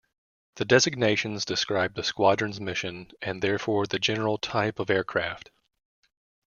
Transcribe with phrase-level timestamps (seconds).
[0.55, 5.51] The designations describe the squadron's mission and therefor the general type of aircraft.